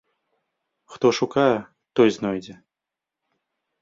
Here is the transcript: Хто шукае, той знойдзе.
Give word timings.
Хто 0.93 1.11
шукае, 1.19 1.53
той 1.99 2.09
знойдзе. 2.19 2.55